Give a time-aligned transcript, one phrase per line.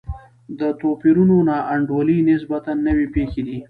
[0.59, 3.57] د توپیرونو نا انډولي نسبتا نوې پېښې دي.